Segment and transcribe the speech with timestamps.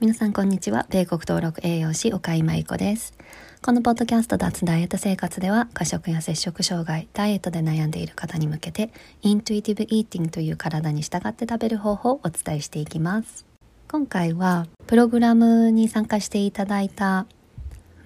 [0.00, 0.86] 皆さんこんにちは。
[0.88, 3.12] 米国登録栄養士岡井舞子です。
[3.60, 8.90] このポッドキャスト脱ダイエット生活では過食や摂食障害ダイエットで悩んでいる方に向けて
[9.20, 13.44] イントゥイティブイーティングという体に従って食べる方法をお伝えしていきます。
[13.88, 17.26] 今回はプログラムに参加していただいた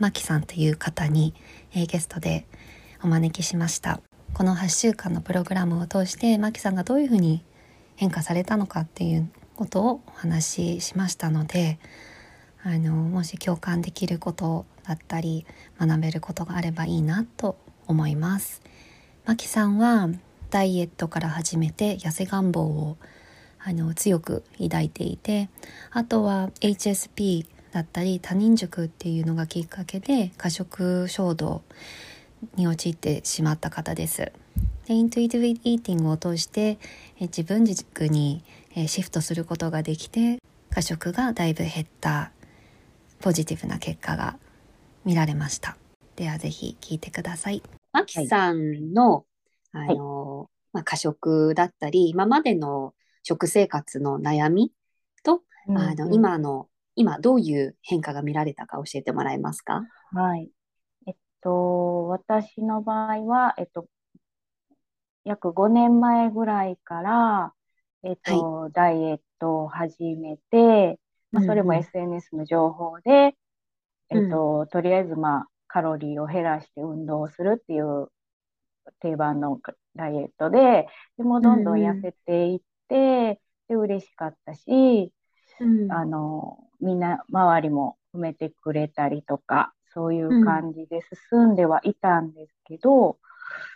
[0.01, 1.33] マキさんという方に、
[1.77, 2.49] えゲストで
[3.05, 4.01] お招きしました。
[4.33, 7.45] この8週間のプログラムを通してマキさんがどういうふうに
[7.95, 11.79] 変化されたのかっていうことをお話ししましたので
[12.63, 15.47] あのもし共感できることだったり
[15.79, 18.63] 学べることがあればいいなと思います。
[19.27, 20.09] マキさんは
[20.51, 22.97] ダイエットから始めて痩せ願望を
[23.59, 25.49] あの強く抱いていて
[25.91, 31.63] あとは HSP だったり他人塾っていうのがきっかけで過食衝動
[32.57, 34.33] に陥ってしまった方です。
[34.87, 36.79] でイントゥイティブイーティングを通して
[37.21, 38.45] 自分軸に
[38.89, 40.39] シフトすることができて
[40.71, 42.33] 過食がだいぶ減った
[43.21, 44.37] ポジティブな結果が
[45.05, 45.77] 見られました。
[46.17, 47.63] ではぜひ聞いてください。
[47.93, 49.25] マキさんの、
[49.73, 54.73] はい、あの、まあ、過食だったり今までの食生活の悩み
[55.23, 59.83] と、うん、あの今の今どういう変化が見られたか教えてもらえますか？
[60.13, 60.51] はい。
[61.07, 63.87] えっと私の場合はえっと
[65.25, 67.54] 約5年前ぐらいから
[68.05, 70.99] えっと、はい、ダイエットを始めて、
[71.33, 73.35] まあ、それも SNS の情報で、
[74.11, 78.09] うん、えっと、とりあえず、まあ、カロリーを減らして運動をするっていう
[79.01, 79.59] 定番の
[79.97, 85.13] ダイエットで、でもどんどん痩せていって、で、嬉しかったし、
[85.61, 93.19] うん、あの、みんな周りも褒めてくれたりとか、そういう感じで進んではいたんですけど、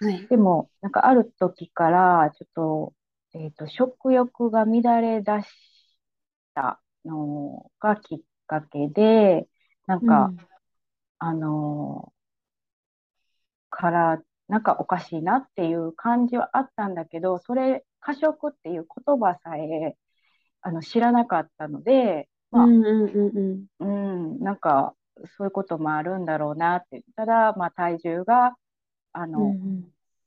[0.01, 2.93] はい、でも、なんかある時から、ちょっと
[3.39, 5.49] えーと、食欲が乱れ出し
[6.55, 9.47] たのがきっかけで、
[9.87, 10.37] なんか、うん、
[11.19, 12.13] あの、
[13.71, 19.97] から、なんかおかしいなっていう感じはあったんだけど、それ、過食っていう言葉さえ
[20.61, 22.87] あの知らなかったので、まあ、うんう
[23.41, 23.67] ん。
[23.79, 23.87] う
[24.39, 24.95] ん、なんか、
[25.37, 27.05] そういうこともあるんだろうなって。
[27.15, 28.57] ただ、まあ、体重が、
[29.13, 29.85] あの、うんうん、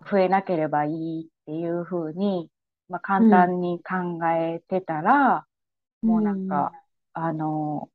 [0.10, 2.50] 増えなければいいっていうふうに、
[2.92, 5.48] まあ、簡単に考えてたら、
[6.04, 6.72] うん、もうなんか、
[7.14, 7.90] あの、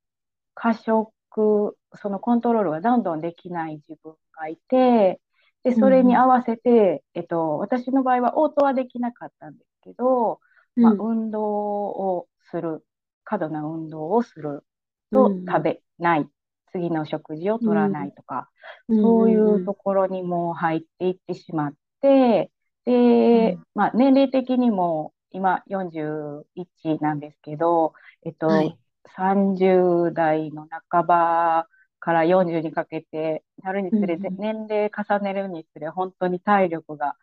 [0.54, 5.20] 過食、そのコントロールがどんどんできない自分がいて、
[5.62, 10.40] で、それに合わせて、えっと、私の場合はオートはできなかったんですけど、
[10.76, 12.84] まあ、運動をする、
[13.24, 14.64] 過度な運動をする
[15.12, 16.28] と食べない、
[16.72, 18.48] 次の食事を取らないとか、
[18.88, 22.50] そういうところにも入っていってしまって、
[22.86, 26.44] で、うん、まあ、年齢的にも今41
[27.00, 27.92] なんですけど、
[28.24, 28.78] えっと、はい、
[29.16, 37.16] 30代の半ばから40にかけてなるにつれて、年齢重ねるにつれ、本当に体力が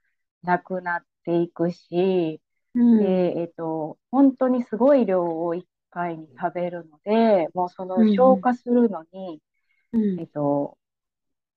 [0.44, 2.42] なくなっていくし、
[2.76, 9.42] うん、で、えっと、本当にすごい量を1回に食べるので、もうその消化するのに、
[9.94, 10.78] うん、えっと、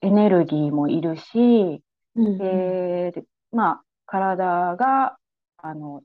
[0.01, 1.81] エネルギーもいるし、
[2.15, 5.17] で、まあ、体が
[5.57, 6.01] あの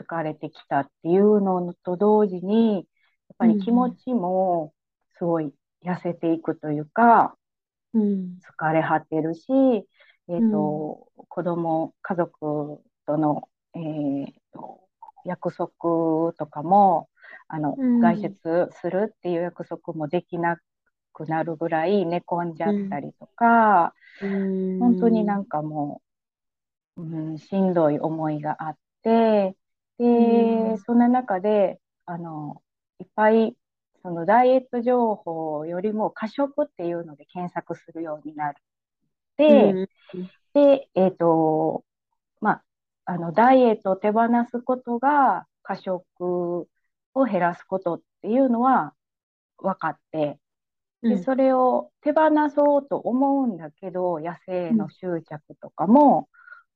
[0.00, 2.84] 疲れてきたっていうのと同時にやっ
[3.38, 4.72] ぱり気持ちも
[5.18, 5.52] すごい
[5.84, 7.34] 痩せていくというか、
[7.94, 9.42] うん、疲れ果てるし、
[10.28, 14.32] えーとうん、子供家族との、えー、
[15.24, 17.08] 約束とかも
[17.48, 20.58] あの、うん、外出するっていう約束もできな
[21.12, 26.00] くなるぐらい寝込んじゃったりとか、うん、本当になんかも
[26.96, 29.56] ううん、しんどい思いがあって、
[29.98, 32.62] で、うん、そんな中で、あの、
[32.98, 33.56] いっぱい、
[34.02, 38.52] そのダイエット情報よりも過食っていうので検索するようになっ
[39.36, 39.88] て、うん、
[40.54, 41.84] で、えっ、ー、と、
[42.40, 42.62] まあ、
[43.04, 46.68] あの、ダイエットを手放すことが過食
[47.14, 48.94] を減らすことっていうのは
[49.58, 50.38] 分かって、
[51.02, 56.28] で、それを手放そうと思うんだけど、野生の執着とかも、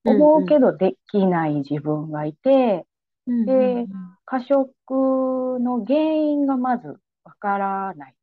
[0.06, 2.87] 思うけどできない自分がいて、
[3.26, 3.87] うんうん、で、
[4.25, 8.14] 過食の原因がまずわからないっ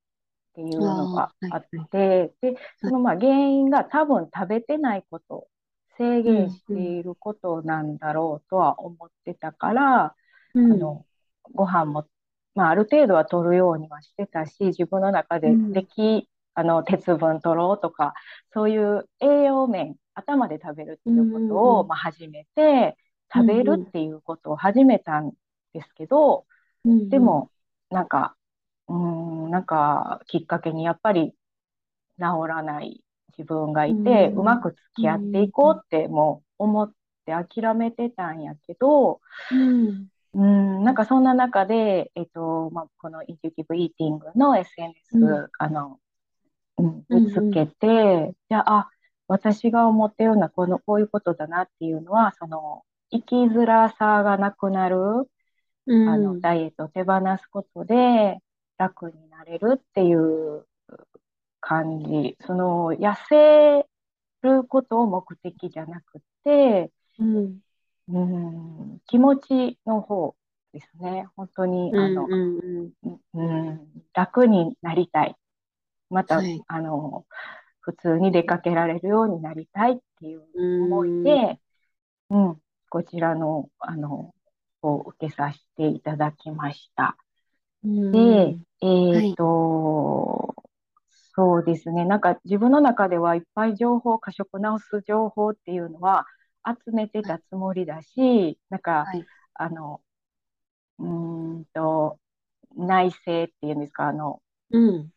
[0.55, 5.47] ていうのがあって、はい、で、そのまあ原因が多分食べてないこと、
[5.97, 10.15] 制限していることなんだろうとは思ってたから、
[10.53, 11.05] うん、あの
[11.53, 12.05] ご飯も、
[12.55, 18.13] まあ、ある程度は取るようにはしてたし自分の中ででき、うん、あの鉄分取ろうとか
[18.53, 22.97] そういう栄養面頭で食べるっていうことを、まあ、始めて、
[23.33, 25.31] 食べるっていうことを始めたん
[25.73, 26.45] ですけど、
[26.85, 27.49] でも、
[27.89, 28.35] なんか、
[28.87, 31.33] うん、なんかきっかけにやっぱり
[32.19, 33.01] 治らない
[33.37, 36.91] 自分がいて、うまく付き合っていこうってもう思っ
[37.25, 39.19] て諦めてたんやけど、
[39.51, 45.99] うん、うん、なんかそんな中で、えっとまあ、このインテュイティブイーティングの SNS、うん、あの、
[46.77, 48.89] うん、見つけて、じゃあ、
[49.27, 54.97] 私が思ってるようなこのこういうことだなっていうのは、その生きづらさがなくなる、
[55.85, 58.39] うん、あのダイエットを手放すことで
[58.77, 60.65] 楽になれるっていう
[61.59, 62.37] 感じ。
[62.45, 63.85] その痩せ
[64.47, 67.59] ることを目的じゃなくて、うん、
[68.09, 70.35] うん気持ちの方
[70.73, 71.27] ですね。
[71.35, 75.35] 本当に、あの、うん、楽になりたい。
[76.09, 77.25] また、はい、あの、
[77.83, 80.43] 普通に出かけられるようになりたいっていう
[80.85, 81.59] 思いで、
[82.29, 82.57] うん、
[82.89, 84.33] こちらの、あの、
[84.81, 87.17] を受けさせていただきました。
[87.83, 90.67] で、えっ、ー、と、はい、
[91.35, 92.05] そうですね。
[92.05, 96.25] なんか自分の中ではいっぱい情報、過食直す情報っていうのは
[96.65, 99.25] 集めてたつもりだし、なんか、はい、
[99.55, 100.01] あの、
[100.99, 102.19] うんと、
[102.75, 104.41] 内政っていうんですか、あの、
[104.71, 105.09] うん、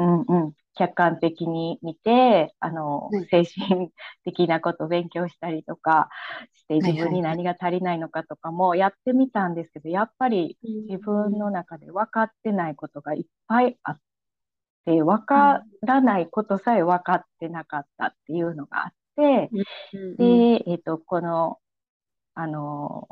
[0.00, 3.90] うんうん、客観的に見て、あの、精神
[4.24, 6.08] 的なことを勉強したりとか
[6.54, 10.56] して、自分に何が足りないのかとかもやってみたんですけど、やっぱり
[10.88, 13.98] 自分の中で分かってないことがいっぱいあっ
[14.86, 19.50] て、分からないことさえ分かってなかったっていうのがあって、
[20.16, 21.58] で、えっ、と、この、
[22.34, 23.06] あの、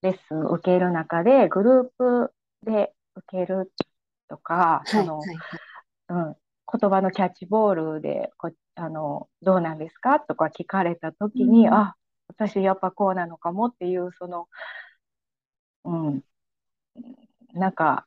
[0.00, 2.32] レッスンを受ける中で、グループ
[2.64, 3.70] で受ける
[4.28, 5.20] とか、その、
[6.10, 6.36] うん、
[6.80, 10.20] 言葉のキャッチボールでこあのどうなんですか？
[10.20, 11.94] とか聞かれた時に、うん、あ
[12.28, 14.48] 私やっぱこうなのかもっていうその、
[15.84, 16.22] うん、
[17.54, 18.06] なんか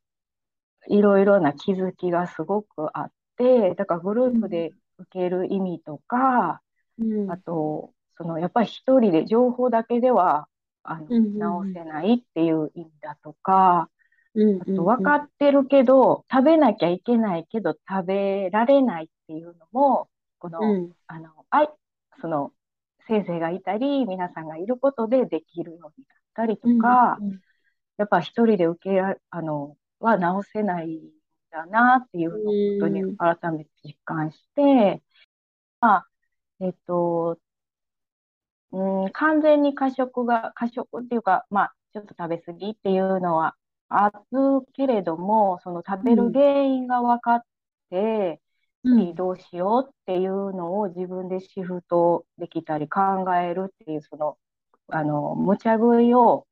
[0.88, 6.62] いろいろな気づきがすごくあってだからグループで受ける意味とか、
[7.00, 10.48] うん、あとそのやっぱり一人で情報だけでは
[10.84, 13.90] あの、直せないっていう意味だとか、
[14.36, 20.10] あと分かってるけど、食べなきゃいけないけど食べられないっていうのも、
[20.40, 21.70] この、うん、あの、あい、
[22.20, 22.52] その、
[23.08, 27.40] 先生がいたり、皆さんがいることでできるようになったりとか、うんうん、
[27.98, 31.02] やっぱ一人で受けらあの、は直せないん
[31.52, 35.02] だなっていうのを本当に改めて実感して、
[35.80, 36.08] まあ、
[36.60, 37.38] えっと、
[38.72, 43.56] うん、完全に過食が、過食っていうか、まあ、ちょっと食べ過ぎっていうのは
[43.95, 47.42] あるけれども、その食べる原因が分かっ
[47.90, 48.42] て、
[48.86, 53.01] 次どうしようっていうのを自分でシフトできたり考
[53.36, 54.38] えるっていう、その、
[54.88, 56.48] あの、無茶食いを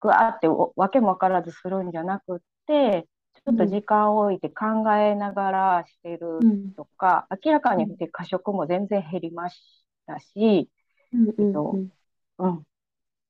[0.00, 6.40] ぐわってわけも分からずするんじゃなくって、ちょっと時間を置いて考えながらしてる
[6.76, 10.70] とか、うん、明らかに過食も全然減りましたし、
[11.12, 11.28] うん。
[11.28, 11.72] えっと
[12.38, 12.62] うん、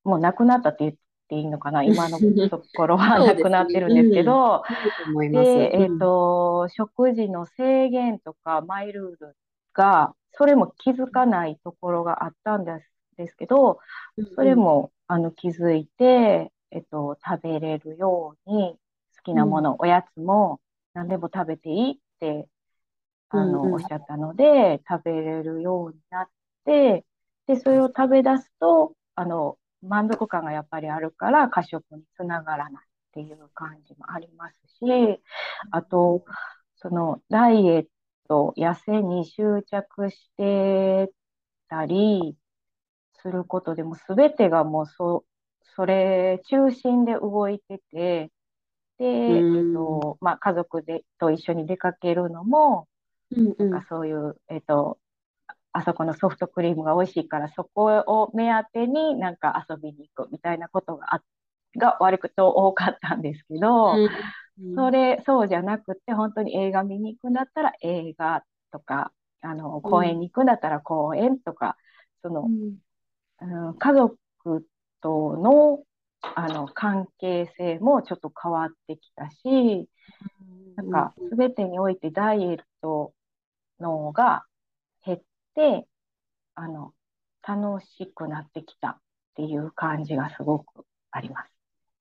[0.05, 0.97] もうなくなったって言
[1.33, 2.19] っていいのかな、今の
[2.51, 4.63] ところはなくなってるんですけど、
[5.31, 9.37] で、えっ、と、食事の制限とかマイルール
[9.73, 13.79] が、それも気づかないところがあったんですですけど、
[14.35, 18.77] それもあの気づいて、えっと、食べれるように、
[19.17, 20.61] 好きなもの、おやつも
[20.95, 22.49] 何でも食べていいって
[23.33, 26.29] あの、おっしゃったので、食べれるようになっ
[26.65, 27.05] て、
[27.47, 35.23] で、それを食べ出すと、あの、満足感がやっぱりあるから過食につながらないっていう感じもありますし、
[35.71, 36.25] あと、
[36.77, 37.87] そのダイエッ
[38.29, 41.11] ト、痩せに執着して
[41.69, 42.37] たり
[43.21, 45.25] することでも全てがもうそ
[45.77, 48.31] それ中心で動いてて、
[48.99, 52.89] で、えっとまあ、家族でと一緒に出かけるのも、
[53.35, 54.99] うんうん、なんかそういう、えっと、
[55.73, 61.23] あそこのソフトクリームが美味しいからそこを目当てになんか遊びに行くみたいなことがあ
[61.77, 64.09] が割と多かったんですけど、うん。
[64.61, 69.11] うん、それそうじゃなくて本当に映画見に行くんだったら映画とか
[69.41, 71.77] あの公園に行くんだったら公園とか、
[72.23, 72.49] その、
[73.41, 74.67] うん、うん、家族
[75.01, 75.83] との
[76.37, 79.89] あの関係性もちょっと変わってきたし、
[80.77, 83.13] なんか全てにおいてダイエット
[83.81, 84.45] のが
[86.55, 86.93] あの、
[87.47, 89.01] 楽しくなってきたっ
[89.35, 91.51] ていう感じがすごくあります。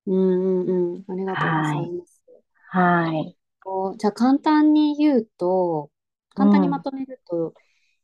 [0.07, 2.23] うんうんうん、ありがとうございます。
[2.69, 3.37] はい。
[3.63, 5.89] こうじゃあ簡単に言うと、
[6.33, 7.53] 簡単にまとめると、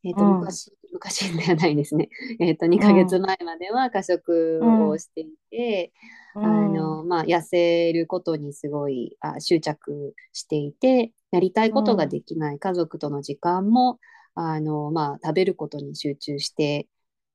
[0.03, 2.09] えっ、と、昔、昔ではないですね。
[2.39, 5.91] えっ、と、2ヶ月前までは過食をしていて、
[6.35, 13.99] あの、まあ、痩せることにすごいあ執着していて、やりたいことができない、家族との時間も、
[14.39, 16.87] あの、まあ、食べることに集中して、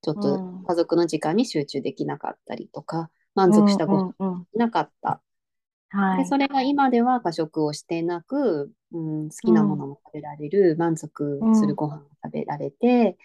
[0.03, 5.21] ちょっと家族の時間に集中できなかったりとか、満足したご飯ができなかった。
[6.17, 13.19] でそれが今では過食をしてなく、うん、好きなものも食べられる、満足するご飯を食べられて、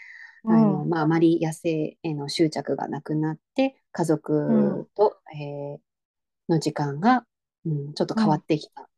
[0.44, 7.26] うん、あのまあ、あまり痩せへの執着がなくなって家族と、うん、えー、の時間が、
[7.66, 8.90] うん、ちょっと変わってきた、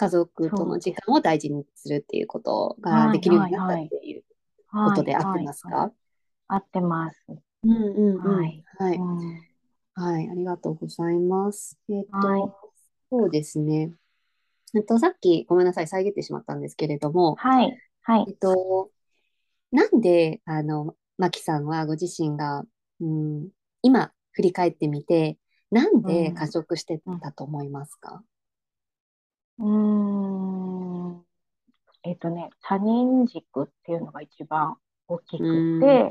[0.00, 4.24] 家族との時間を大事にするっていうことができるようになったっていう
[4.72, 5.92] ことで合ってますか、
[6.48, 7.16] 合ってます。
[7.28, 8.98] うんうんうん、はい、はい、
[9.92, 11.78] はい、ありがとうございます。
[11.90, 12.56] えっ、ー、と、
[13.10, 13.92] そうですね。
[14.74, 17.76] えっと、さっきごめんなさい、遮ってしまったんですけれども、はい。
[18.00, 18.24] はい。
[18.26, 18.90] えっと、
[19.70, 22.64] なんで、あの、マキさんはご自身が、
[23.00, 23.48] うん、
[23.82, 25.36] 今振り返ってみて、
[25.70, 28.24] なんで過食してたと思いますか、
[29.60, 31.24] うん、ん、
[32.02, 34.76] えっとね、他人軸っていうのが一番
[35.06, 36.10] 大きくて、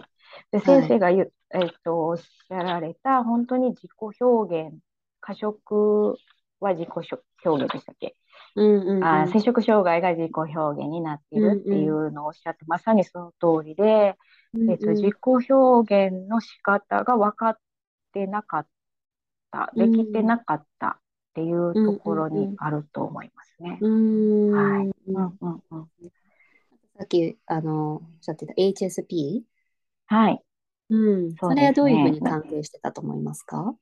[0.52, 3.92] で先生が言、はい、えっと、おっしゃられた、本当に自己
[4.22, 4.78] 表現、
[5.20, 6.16] 過食
[6.60, 6.90] は自己
[7.46, 8.16] 表現でしたっけ、
[8.56, 14.16] うんうんうん、あ摂食障害が自己表現になっているっていうのをおっしゃって、まさにその通りで、
[14.70, 15.16] えっと、自己
[15.50, 17.58] 表現の仕方が分かっ
[18.14, 18.68] てなかっ
[19.52, 21.02] た、できてなかった
[21.40, 23.78] っていうところにあると思いますね。
[23.82, 24.92] はい。
[26.98, 29.42] さっきあのおっしゃってた HSP?
[30.08, 30.42] はい。
[30.90, 33.76] うん、それはどういうふうに関係してたと思いますか？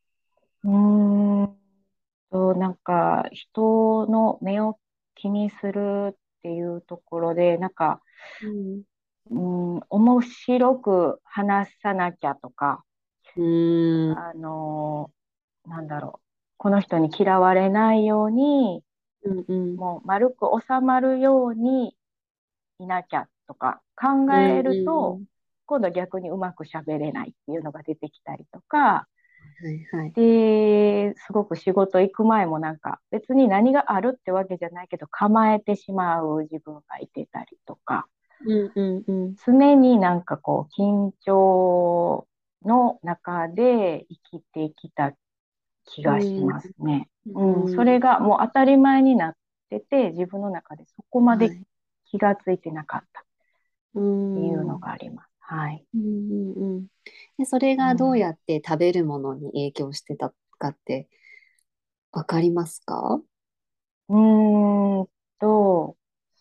[0.63, 1.67] うん
[2.29, 4.77] と、なんか、人の目を
[5.15, 8.01] 気にするっていうところで、なんか、
[9.29, 12.83] うん、うん、面白く話さなきゃとか、
[13.35, 15.11] うん、あの、
[15.65, 16.26] なんだろう、
[16.57, 18.83] この人に嫌われないように、
[19.23, 21.95] うんうん、もう丸く収まるように
[22.79, 25.25] いなきゃとか考えると、うんうん、
[25.65, 29.07] 今度は逆にうまくしゃべれないっていうのが出てきたりとか、は
[29.63, 38.07] いはい、ですごく仕事行く前もなんか別に何があるってわけじゃないけど構えてしまう自分がいてたりとか、
[38.45, 42.27] うんうんうん、常になんかこう緊張
[42.65, 45.13] の中で生きてきた
[45.87, 47.09] 気がしますね。
[47.33, 49.33] うん、うん、それがもう当たり前になっ
[49.69, 51.61] てて自分の中でそこまで
[52.05, 53.23] 気がついてなかったっ
[53.93, 55.29] ていうのがあります。
[55.39, 55.85] はい。
[55.95, 56.87] うんうんうん、
[57.37, 61.07] でそれがどうやって食べるものに影響してたかって
[62.11, 63.21] 分かりますか？
[64.09, 65.07] うん
[65.39, 65.95] と、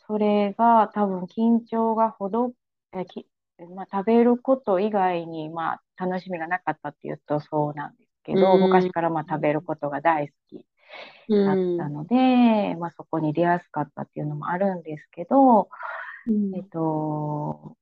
[0.07, 2.53] それが多分緊張がほど、
[2.93, 3.27] えき
[3.75, 10.57] まあ、食べること以外に、まあ、楽しみがなかったっていうとそうなんですけど、昔からまあ食べることが大好き
[11.31, 15.69] だったので、まあ、そこに出やすかったっていうのもあるんですけど、
[16.55, 17.77] えっと、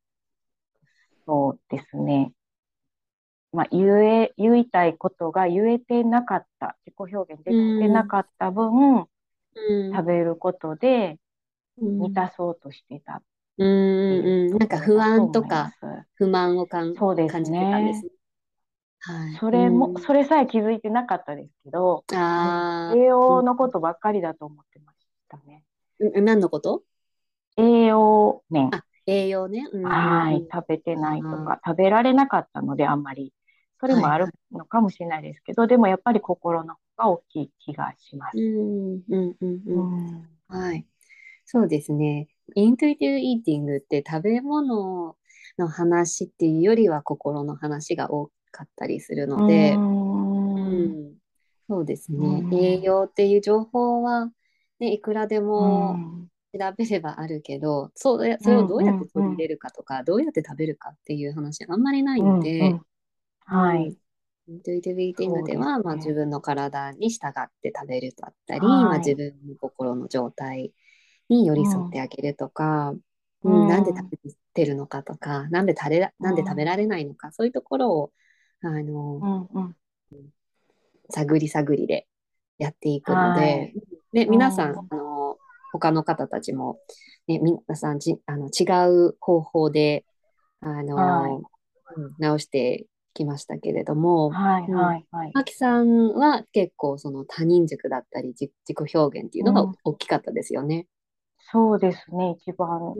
[1.26, 2.32] そうですね。
[3.52, 11.18] まあ、言え、言いたいことが言えてなかった、自己表現できてなかった分、うん、食べることで
[11.78, 13.22] 満たそうとしてた
[13.56, 15.72] うんうん、なんか不安とか
[16.14, 18.10] 不満を感じてたんですね。
[19.06, 24.96] はい、それも、うん、それさえ気づいてなかったですけど、あ栄養のことばっかりだと思ってまし
[25.28, 25.62] たね。
[26.00, 26.82] うん、何のこと？
[27.56, 28.74] 栄養面。
[28.74, 29.68] あ、栄養ね。
[29.72, 33.32] うん、はい、食べてないとか、食べられなかったので、あんまり。
[33.80, 38.38] それもあるのかもしれないですけど、はい、でもやっぱり心の方が大きい気がします。
[38.38, 40.28] うんうんうんうん。
[40.48, 40.86] はい。
[41.44, 42.28] そうですね。
[42.54, 45.16] イントゥイティブイーティングって食べ物
[45.58, 51.14] の話っていうよりは心の話が多かったりするので、うん、
[51.68, 52.44] そうですね。
[52.52, 54.30] 栄養っていう情報は、
[54.78, 55.96] ね、いくらでも
[56.52, 62.80] 調べればあるけど、それそれをどうやって取り入れるかとか、どうやって食べるかっていう話があんまりないので、うんうん、
[63.44, 63.96] はい。
[64.46, 67.32] イントゥイティブイーティングでは、ね、まあ、自分の体に従っ
[67.62, 70.72] て食べるだったり、はい、まあ、自分の心の状態
[71.30, 72.94] に寄り添ってあげるとか、
[73.42, 74.18] うん、うん、なんで食べ
[74.52, 78.12] てるのかとか、なんで食べなんで食べられないのか、そういうところを、
[78.64, 79.76] あの、うんうん、
[81.10, 82.06] 探り探りで
[82.58, 83.74] やっていくので、はい、
[84.12, 85.36] で皆さん、あの
[85.72, 86.78] 他の方たちも、
[87.26, 90.04] ね、皆さんじあの違う方法で
[90.60, 91.42] あの、はい、
[92.18, 95.30] 直してきましたけれども、はいはいはい。
[95.34, 100.86] マキさんは結構その他人軸だったり自己表現っていうのが大きかったですよね。
[101.52, 102.94] うん、そうですね、一番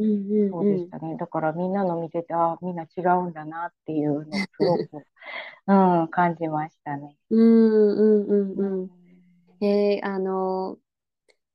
[0.50, 1.16] そうでしたね。
[1.16, 5.06] だからみんなの見てて、あみんな違うんだなっていうのをすごく、
[5.66, 7.16] うん、感じましたね。
[7.30, 8.90] うんうんうんうん。
[9.60, 10.76] えーあの、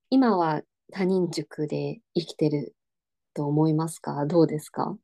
[0.10, 2.76] 今は他人塾で生きてる
[3.36, 4.26] と思いますか？
[4.26, 4.98] どうですか？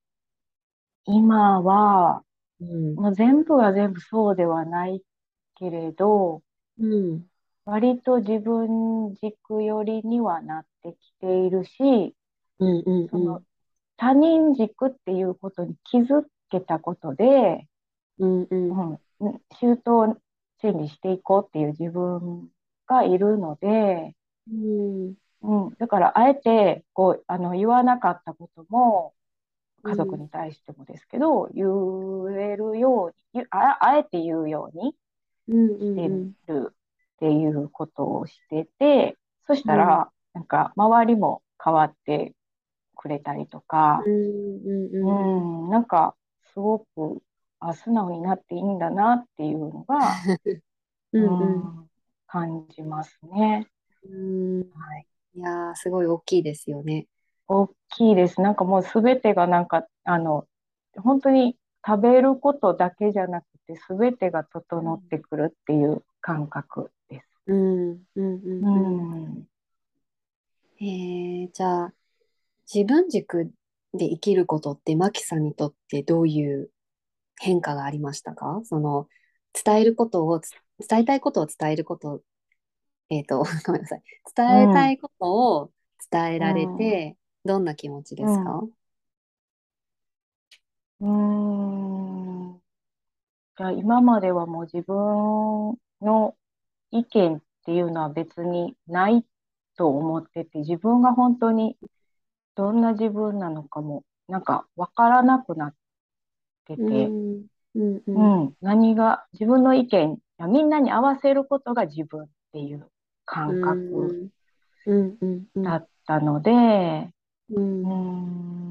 [1.06, 2.24] 今は、
[2.60, 2.96] うん。
[2.96, 5.04] もう全部は全部そうではない
[5.56, 6.42] けれど、
[6.80, 7.26] うん。
[7.66, 12.16] 割と自分軸寄りにはなってきているし、
[12.60, 13.46] うんうんそのうん。
[13.98, 17.68] 他人軸っていうことに気づけたことで、
[18.20, 19.00] うんうん。
[19.20, 20.22] うん、周到
[20.62, 22.50] 心理していこうっていう自分
[22.88, 24.16] がいるので、
[24.48, 25.16] うん。
[25.42, 29.14] うん、だからあえてこうあの言わなかったことも
[29.84, 30.20] 家族うん。
[30.20, 31.66] に対してもですけど言
[32.40, 34.96] えるようにあ、あえて言うように
[35.48, 36.75] うんうしてんる
[37.16, 39.16] っていうことをしてて
[39.48, 39.64] そし。
[39.64, 42.34] たらなんか周りも変わって
[42.96, 46.16] くれたりとか、うんなんか
[46.54, 47.22] すごく
[47.60, 49.98] あ素直になっていいんだなっていうのが、
[51.14, 51.58] う うんうん。
[51.60, 51.90] ん、
[52.28, 53.68] 感じますね。
[54.04, 55.08] うんはい。
[55.36, 57.08] いやー、すごい大きいですよね。
[57.48, 58.42] 大きいです。
[58.42, 60.48] なんかもうすべてがなんか、あの、
[60.98, 66.92] 本当に食べることだけじゃなくて、すべてが整ってくるっていう感覚
[67.48, 68.80] うん、うん、ううん、う
[69.30, 69.38] ん。
[69.42, 69.48] ん。
[70.80, 71.94] えー、じゃあ、
[72.74, 73.52] 自分軸
[73.94, 76.72] で生きることって、マキさんにとってどういう
[77.40, 78.62] 変化がありましたか？
[78.66, 79.10] その、
[79.66, 80.42] 伝えることを、
[80.90, 82.24] 伝えたいことを伝えること、
[83.10, 84.04] えっと、 ごめんなさい。
[84.36, 84.92] 伝えたうん。
[84.92, 85.72] いことを
[86.12, 86.70] 伝えうられん。
[86.70, 88.26] て、どんな気持ちうん。
[88.26, 88.68] ですか？
[91.00, 92.60] うん。
[93.58, 94.96] じゃあ今まではもう自分
[96.02, 96.38] の
[96.92, 99.26] 意見っていうのは別にない
[99.78, 101.78] と思ってて、自分が本当に
[102.56, 105.74] どんな自分なのかも、なんかわからなくなっ
[106.66, 110.18] てうて、ん、うん、うん、うん、何が自分の意見、
[110.50, 112.90] みんなに合わせることが自分っていうう
[113.26, 114.32] 感覚
[115.56, 116.52] だったので、
[117.50, 117.84] ううん。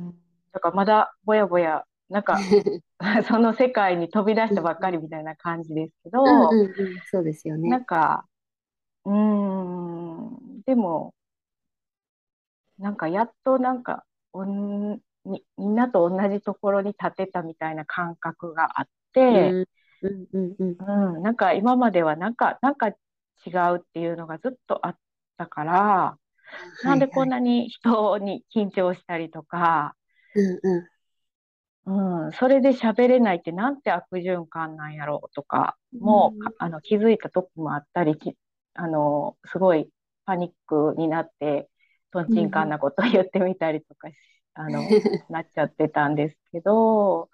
[0.09, 0.15] ん、
[0.53, 2.39] だからまだぼやぼや、なんか
[3.29, 6.75] その世界に飛び出したばっかりみたいな感じですけうん、ど、うん、うん、
[7.11, 7.69] そうですよね。
[7.69, 8.27] なんか、
[9.05, 11.15] うん、でも、
[12.79, 19.67] なんかやっとなんか、おんみ、みんなと同じところに立てたみたいな感覚があって、うん、
[20.03, 21.15] うん、うん、うん。
[21.17, 22.93] うん、なんか今まではなんか、なんか違
[23.75, 24.97] うっていうのがずっとあっ
[25.37, 26.19] たから、
[26.85, 27.09] なんで。
[27.09, 29.95] こんなに人に緊張したりとか、
[30.35, 30.91] うん、う
[31.87, 38.37] うん、それで喋れないってなんて悪循環なんやろうとか、もうあの気づいた時もあったり、き
[38.75, 39.91] あの、すごい
[40.25, 41.69] パニックになって、
[42.11, 42.69] とんうん、ちんかんうん。
[42.71, 44.15] なことを言ってみたりとかし、
[44.55, 44.83] あの、
[45.29, 47.29] なっちゃってたんですけど、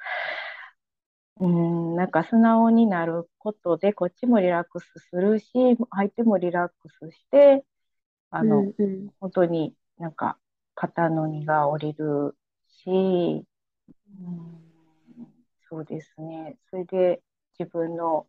[1.38, 5.46] うん、なんか素直になることで、こっちもリラックスするし、
[5.90, 7.64] 相手もリラックスして、
[8.30, 9.10] あの、うん、うん。
[9.20, 10.38] 本当になんか
[10.74, 12.36] 肩の荷が下りる
[12.68, 12.90] し、う
[13.40, 13.44] ん、
[15.70, 16.58] そうですね。
[16.68, 17.22] それで
[17.58, 18.26] 自分の、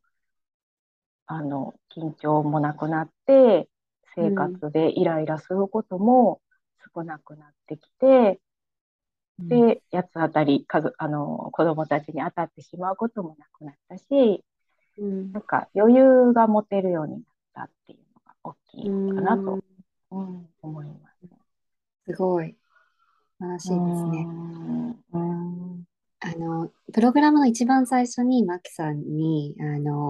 [1.26, 3.68] あの、緊張もなくなって、
[4.16, 6.42] 生うん、活でイライラすることも
[6.96, 8.40] 少なくなってきて、
[9.40, 9.50] うん。
[9.50, 14.46] で、八つ当たり、家族、あの、子供たちに当たってしまうこともなくなったし、
[14.98, 15.34] うん。
[15.34, 17.24] なんか余裕が持てるようになっ
[17.54, 19.62] たっていうのが大きういかなと、ん
[20.12, 21.28] うん、思います。
[22.06, 22.56] すごい。
[23.40, 24.24] 素晴らしいですね。
[24.26, 25.86] ん、うーん、
[26.22, 29.64] あの、プログラムの一番最初に、マキさんに、あ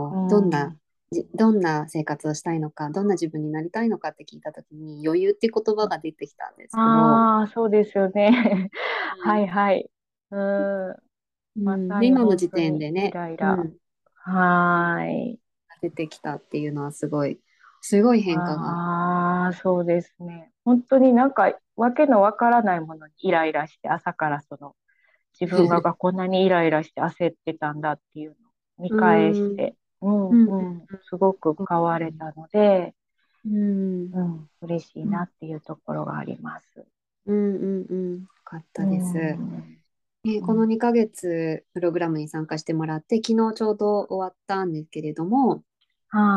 [0.10, 0.80] うの、どんな、ん。
[1.12, 8.70] じどんな生活をしたいのか、どんな自分になりたいのかって聞いたときに、余裕って言葉が出てきたんですけど、ああ、そうですよね。
[9.12, 9.48] うはいん。
[9.48, 9.90] はい。
[10.32, 10.98] うーん、
[11.56, 13.56] ま今の時点でね、ライラ。
[13.56, 13.78] うん、
[14.16, 15.40] はーい。
[15.82, 17.40] 出てきたっていうのはすごい、
[17.82, 18.82] すごい変化が。
[18.84, 20.52] ああ、そうですね。
[20.64, 24.76] 本当になんか、わけのわからないものにイライラして、朝からその、
[25.42, 29.56] 自分ががこんなにイライラして焦ってたんだっていうのを見う返しん。
[29.56, 30.52] て、うんうん。
[30.52, 32.96] うん、すごく変われたので、
[33.46, 34.14] うん。
[34.14, 36.86] うん、嬉しいなっていうところがあります。
[37.26, 37.56] うん。
[37.56, 37.86] うん。
[37.90, 38.22] うん。
[38.24, 39.18] よかっうたです。
[39.18, 39.84] ん、
[40.26, 45.64] えこのうん、2ヶ月プログラムに参加してもらって、昨日ちょうど終わったんですけれども、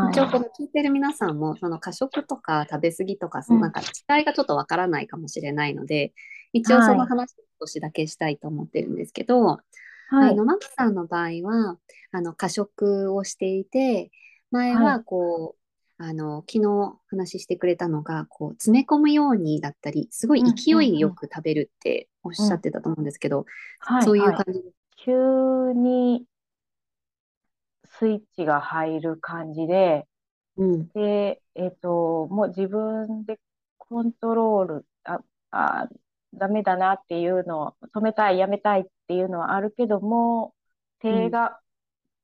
[0.03, 6.15] 一応こはの聞いてる皆さんも、その過食とか食べ過ぎとか、い、うん、そのなんか違いがちょっとわからないかもしれないので、
[6.53, 9.61] 一応そはい、の話を少しだけしたいと思ってるんですけど、
[10.09, 11.79] はい、あの、マキさんの場合は、
[12.13, 14.11] あの、過食をしていて、
[14.51, 23.47] 前はい、はこう、あの、昨日話してくれたのが、こう、詰め込むようにだったり、すごいうん、うん、勢いようん、く食べるっておっうん、しゃってたと思うんですけど、
[23.79, 24.35] はい、そういうはい。
[24.35, 24.77] 感じです。
[24.97, 26.27] 急に
[27.99, 30.07] スイッチが入る感じで、
[30.57, 30.91] うん。
[30.95, 33.41] で、えっと、もう自分で
[33.79, 35.89] コントロール、あ、あ、
[36.35, 40.55] ダメだなっていうのを、止めたい、やめたいっていうのはあるけども、
[41.09, 41.27] うん。
[41.27, 41.61] 手が、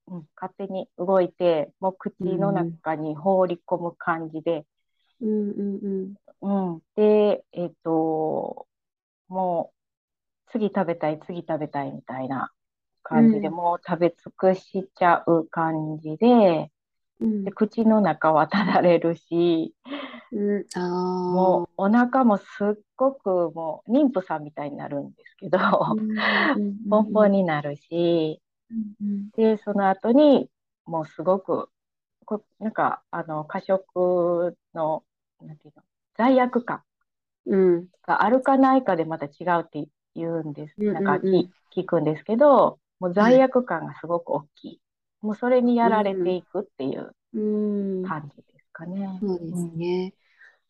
[0.08, 2.80] うん、勝手に動いて、もう口のうん。
[2.84, 4.66] 中に放り込む感じで、
[5.20, 5.50] うん。
[5.50, 6.16] うん。
[6.40, 6.82] うん。
[6.96, 8.66] で、えっと、
[9.28, 9.72] も
[10.48, 12.59] う次食べたい、次食べたいみたいなう
[13.02, 13.50] 感じで、ん。
[13.50, 16.70] もう食べ尽くしちゃう感じで、で、
[17.20, 17.52] うん。
[17.52, 19.74] 口の中はただれるし、
[20.32, 20.66] うん。
[20.74, 20.80] あ
[21.28, 21.70] もあ。
[21.78, 25.58] うお腹もすっごくもう妊婦さんみたいになるんですけど。
[26.90, 27.32] ポンポンうん。
[27.32, 29.30] になるし、うん。
[29.36, 30.50] で、その後に
[30.86, 31.70] もうすごく、
[32.26, 35.04] こ、なんか、あの、過食の、
[35.40, 35.82] なんていうの、
[36.16, 36.82] 罪悪感
[37.46, 37.88] うん。
[38.06, 40.76] があるかないかでまた違うって言うんです。
[40.78, 40.94] うん。
[40.94, 41.20] なんか
[41.74, 43.34] 聞くんですけど、もうはい。
[43.34, 44.82] 罪悪感がすごく大きい。
[45.22, 45.96] もうそれにやうん。
[45.96, 48.04] られていくっていううん。
[48.08, 49.06] 感じですかね。
[49.20, 49.76] そうですうん。
[49.76, 50.14] ね。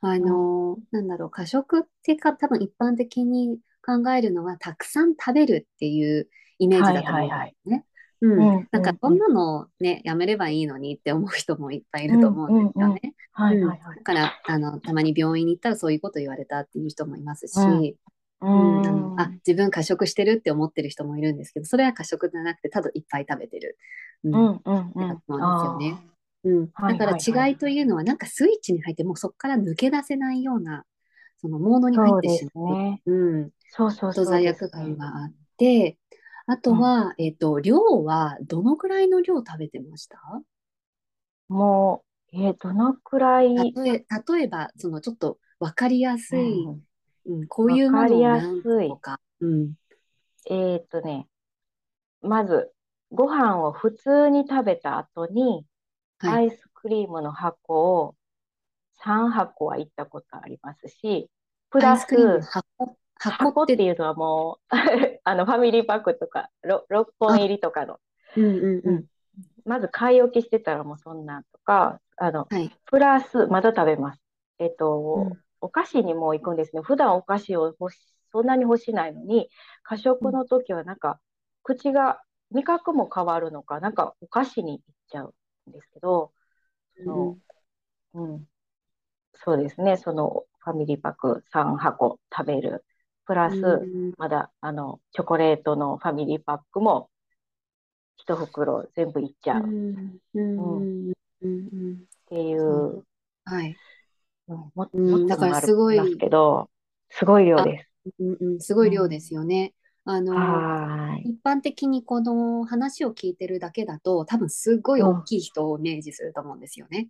[0.01, 0.41] あうん。
[0.41, 7.57] の、なんだろう、過食ってか、多分一般的に考えるのは、たくさん食べるっていうイメージはいだと思うんではいはい。
[7.65, 7.87] すね。
[8.23, 8.45] ううん。
[8.45, 8.69] んうんうん。
[8.73, 12.71] なんかそんなのね、やめればいいのにって思う人もいっぱいいうるとん思うんうんうん。
[12.71, 13.15] ですよね。
[13.97, 17.87] だから、あの、たまに病院に行ったらそういうこと言われたっていう人もいますうん。
[18.41, 19.31] し、ううん、あ。
[19.47, 23.79] 自分過食してるって思ってる人もいるんですけど、それは過食じゃなくて、ただいっぱい食べてる。
[24.25, 24.31] う。
[24.31, 25.09] うんんうんうん。
[25.09, 26.03] だと思うんですよね。
[26.75, 26.99] あうん。
[26.99, 27.47] だから。
[27.49, 30.85] 違いというのは、なんかスイッチに入って、もうそこから抜け出せないような、
[31.41, 32.75] そのモードに入ってしまう。
[32.75, 33.03] ね。
[33.07, 33.51] うん。
[33.69, 34.97] そうそう罪悪感ね。
[34.97, 35.99] があって、
[36.47, 36.61] あうん。
[36.63, 40.19] とは、えっと、量はどのくらいの量食べてました？
[41.49, 46.81] もう、えー、どのくらい、例え、例えば、そのちょっとわかりやうすい、ん、
[47.27, 48.63] うん、こうわいうものを何
[49.01, 49.21] か。
[49.41, 49.75] うん。
[50.51, 51.29] えーとね、
[52.23, 52.73] まず、
[53.13, 55.67] ご飯を普通に食べた後に、
[56.19, 56.33] はい。
[56.33, 58.17] アイスクリームの箱を
[58.95, 61.31] 3箱は行ったことありますし、
[61.71, 64.77] プラス箱、箱箱って、いうのはもう
[65.25, 68.01] あのファミリーパックとか 6, 6本あ、入りとかの、
[68.37, 69.01] うんうんううん。
[69.01, 69.07] ん、
[69.65, 72.71] まず買い置きしてたらもうそんなんとか、あの、はい。
[72.87, 74.23] プラス、まだ食べます。
[74.59, 74.77] えっ
[75.15, 75.43] うと、ん。
[75.61, 76.83] お菓子にも行くんですね。
[76.83, 77.75] 普段お菓子を
[78.33, 79.51] そんなに欲しないのに、
[79.83, 80.33] 過う食ん。
[80.33, 81.21] の時はなんか、
[81.63, 85.35] 口が、味覚も変わるのか、なんかお菓子に行っちゃう
[85.71, 86.33] んですけど、
[86.97, 87.11] うんそ
[88.15, 88.49] の、うん、
[89.35, 89.97] そうですね。
[89.97, 92.85] そのファミリーパック3箱食べる。
[93.27, 94.13] プうラス、ん。
[94.19, 97.11] まだ、あの、チョコレートのファミリーパックも
[98.19, 99.75] 一袋全部いっちうゃう。
[99.93, 100.19] ん。
[100.35, 101.13] ううん、っん。
[101.43, 102.07] うん。
[102.27, 102.55] てい。
[102.59, 103.05] う、
[103.45, 103.81] はい。
[104.51, 105.27] うん、も、もうん。
[105.29, 106.71] っだからともありますすごい、けど、
[107.11, 107.91] すごい量あ、です。
[108.19, 109.75] うんうん、すごうい量ですん、よね。
[110.05, 110.73] あの。
[111.25, 115.25] 一般的にこの話を聞いてるだけだと、多分すごい大うん。
[115.25, 117.09] きい人をイメージすると思うんですよね。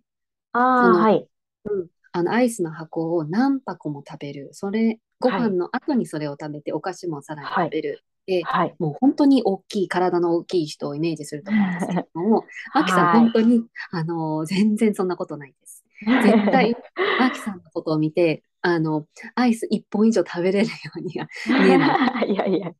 [0.75, 1.27] そあはい。
[1.65, 4.49] うん、あのアイスの箱を何箱も食べる。
[4.53, 5.51] それ、ごはい。
[5.51, 7.67] 飯の後にそれを食べて、お菓子もさらにはい。
[7.67, 8.05] 食べる。
[8.27, 8.77] で、はい。
[8.79, 15.80] もう本当に大きい、体の大きい人をイメージすると思うんですけれども、 マキさん、は本当に、あの、全然そんなことないです。
[16.19, 16.79] 絶対、
[17.17, 21.97] マキさんのことを見て、あの、アイス1本以上食べれるようには 見えない。
[22.27, 22.33] い。
[22.33, 22.69] いやいや。
[22.69, 22.75] うん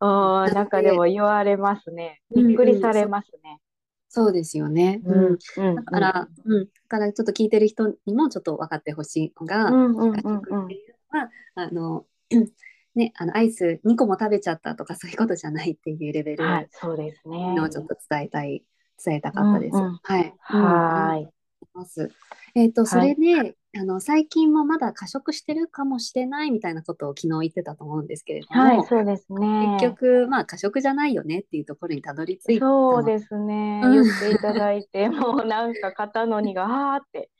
[0.00, 2.22] おー、なんかでもで、言われますね。
[2.34, 3.60] びっうんうん、くりされそ、ますね。
[4.08, 5.02] そうですよね。
[5.04, 5.34] ううん。
[5.34, 5.74] ん、うん、うん。
[5.74, 6.66] だから、うん。
[6.66, 10.66] だからちょっと聞いてる人にもちょっと分かってほしいのうが、ん、うん、過うん、うん。
[10.66, 10.78] う
[11.14, 12.06] のは、あの、
[12.94, 17.86] ね、あの、アイス2個も食べちゃったとかそういうことじゃないっていうレベはい、ルそうですのをちょっね。
[17.86, 18.64] と伝えたい、
[19.04, 19.88] 伝えたうん、かったです。
[19.90, 20.00] うん。
[20.02, 20.34] はい。
[20.52, 21.32] うん、はーい。
[21.74, 22.14] ます。
[22.54, 23.14] えっと、そはい。
[23.14, 29.98] れで、あの、最近もまだ過食してるかもしれないみたいなことを昨日言ってたと思うんですけれどはい、も、そうです結ね。
[29.98, 32.76] 局、まあ、過食じゃないよねっていうところにたどり着いたの。
[32.90, 33.82] そうですね。
[33.82, 33.92] うん。
[33.92, 37.30] 言っていただいて、 もうなんか肩の荷が、あーって、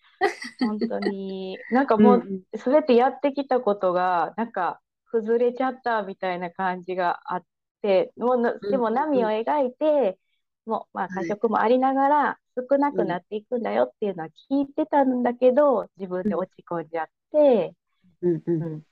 [0.60, 2.42] 本当に、なんかうんもうん。
[2.52, 7.46] う、すべてやってきたことが、なんか、崩れちゃったみたいな感じがあっ
[7.82, 10.18] て、もうでも波をうん描いて、
[10.66, 11.38] もう、まあ、過はい。
[11.38, 13.02] 食もありながら、少なうん。
[13.02, 16.32] くなっていくんだよっていうのは聞いてたんだけど、自分うん。
[16.32, 17.74] で落ち込んじゃって、
[18.22, 18.42] うん。
[18.46, 18.60] うん。
[18.60, 18.84] うん、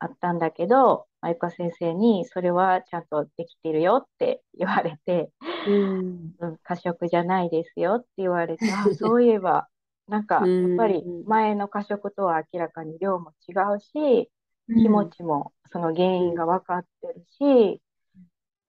[0.00, 5.32] あったんだけど、まゆか先生に、それはちゃんとできてるよって言われて、
[5.64, 6.34] うん。
[6.38, 9.68] うん、過食じゃないですよって言われて、あ、 そういえば、
[10.08, 11.26] なんうか、やっぱりん。
[11.26, 14.30] 前の過食とは明らかに量も違うし、
[14.68, 15.06] う気持ん。
[15.06, 16.28] ちもその原うん。
[16.28, 17.80] 因が分かってるし、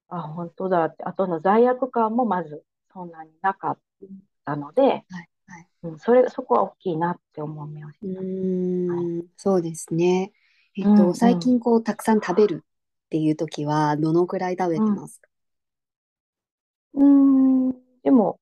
[0.09, 3.79] あ、本当だって、あとの罪悪感もまずそんなになかっ
[4.45, 5.29] たので、はい。
[5.47, 5.67] はい。
[5.83, 8.05] うん、それ、そこは大きいなって思いましう
[8.87, 8.93] た。
[8.95, 9.07] はい。
[9.37, 10.31] そうですね。
[10.75, 12.63] えっと、うん、うん、最近こう、たくさん食べる
[13.05, 14.85] っていう時は、どのくらい食べうん。
[14.85, 15.29] てますか？
[16.93, 17.71] うーん、
[18.03, 18.39] でも、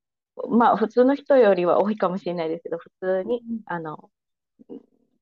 [0.49, 4.09] まあ普通の人よりは多いかもしれないですけど、普通に、あの、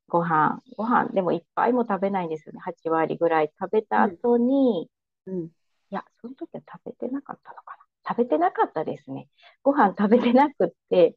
[0.10, 2.60] ご飯、ご飯でもいっぱいも食べないんですよね。
[2.60, 4.90] 8割ぐらい食べた後に、
[5.26, 5.52] うん。
[5.92, 7.79] いや、その時は食べてなかったのかな。
[8.08, 9.28] 食べてなかったですね。
[9.64, 11.16] ご飯食べてなくって、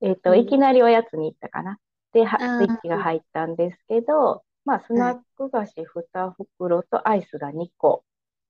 [0.00, 1.78] えっと、うんいきなりおやつに行ったかな。
[2.12, 5.84] で、はスイッチが入ったんですけど、まあ、スナック菓子2
[6.36, 8.04] 袋とアイスが2個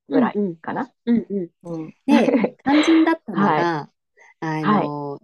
[0.09, 0.91] ぐらいかな。
[1.07, 1.51] うんうん。
[1.63, 1.95] うん。
[2.07, 3.91] で、肝心だったの はいが、
[4.41, 5.23] あの、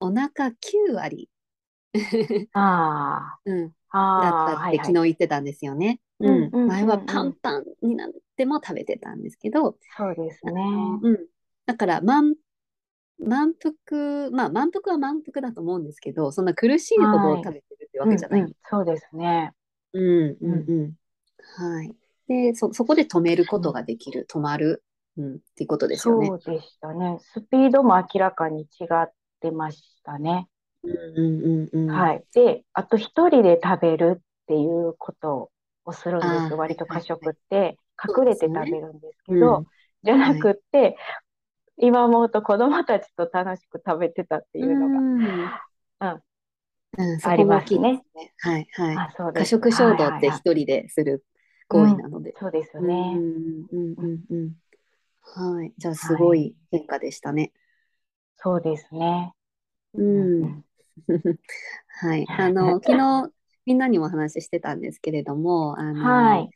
[0.00, 1.30] お腹9割、
[2.52, 4.86] あ うん、あ、だったってはいはい。
[4.86, 6.00] 昨日言ってたんですよね。
[6.66, 10.52] 前はパンパンになっても食べてたんですけど、そうですね。
[11.02, 11.26] うん。
[11.66, 12.34] だから、満、
[13.18, 18.40] 満腹、まあ、満腹は満腹だと思うんですけど、そんな苦しいほどはい食べてるってわけじゃない。
[18.40, 19.52] うんうんそうですね。
[19.92, 20.94] うん、うん、うん。
[21.56, 21.94] はい。
[22.28, 24.82] で、そ、そこで止めることができる、止まる、
[25.16, 26.26] うん、っていうことですよね。
[26.26, 27.18] そうでしたね。
[27.20, 30.48] スピードも明らかに違ってましたね。
[30.82, 31.90] うん、うん、うん、うん。
[31.90, 32.24] はい。
[32.34, 35.50] で、あと一人で食べるっていうこと
[35.84, 36.54] をするんです。
[36.54, 37.78] 割と過はいはい食って
[38.18, 39.64] 隠れて食べるんですけうんど、
[40.02, 40.96] じゃなくって、
[41.78, 46.22] 今思うと子供たちと楽しく食べてたっていうのが、うん、うん、
[46.98, 48.02] うん、そありますね。
[48.40, 48.96] はい、はい。
[48.96, 49.58] あ、そうです。
[49.58, 51.24] 過食衝動って一人でする
[51.68, 52.34] 行為なので。
[52.38, 52.94] そうですようん、ね。
[53.72, 54.52] うん、うん、うん。
[55.22, 55.72] はい。
[55.76, 57.52] じゃあ、すごい変化でしたね。
[58.36, 59.34] そうですね。
[59.94, 60.42] うん。
[60.42, 60.64] うん
[62.00, 62.26] はい。
[62.28, 63.30] あの、 昨日、
[63.66, 66.50] みんなにもお話ししてたんですけれども、あの、はい。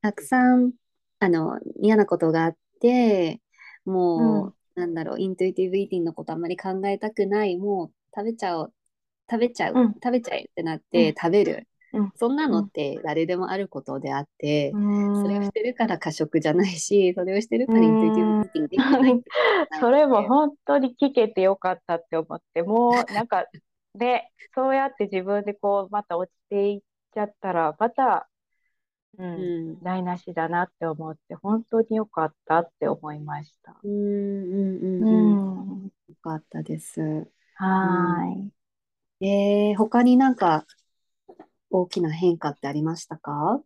[0.00, 0.72] たくさん、
[1.20, 3.40] あの、嫌なことがあって、
[3.86, 8.74] もう、なんだろう、イントゥイティブイーティングのことあんまり考えたくない、もう食べちゃおう、
[9.30, 9.94] 食べちゃう、うん。
[10.02, 11.14] 食べちゃえってなってうん。
[11.20, 11.68] 食べる。
[11.92, 12.12] うん。
[12.14, 14.80] そんなのって誰でもあることであって、うん。
[15.12, 19.18] それをしてるから過食じゃないし、それをしてるからイントゥイティブイーティングできない
[19.80, 23.46] それも本当に聞けてよかったって思って、もうなんか、
[23.94, 26.80] で、そうやって自分でこう、また落ちていっ
[27.14, 28.28] ちゃったら、また、
[29.18, 29.82] う、うんん。
[29.82, 33.76] 台無しだなって思って、本当によかったって思いました。
[33.82, 35.84] うんうんうんううん。
[35.84, 35.84] ん。
[35.84, 35.90] よ
[36.22, 37.00] かったです。
[37.54, 39.26] はーい。
[39.26, 40.66] えー、他になんか
[41.70, 43.60] 大きな変化ってありましたか？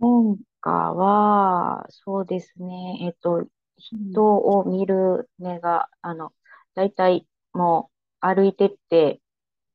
[0.00, 3.46] 変化は、そうですね、えっと、
[3.76, 6.32] 人を見る目が、あの、
[6.74, 7.90] だいたいも
[8.22, 9.20] う歩いてって、